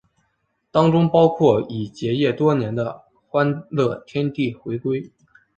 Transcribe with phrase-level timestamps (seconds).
[0.71, 5.11] 当中包括已结业多年的欢乐天地回归。